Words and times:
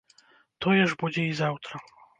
Тое 0.65 0.79
ж 0.89 0.99
будзе 1.05 1.29
і 1.31 1.39
заўтра. 1.45 1.85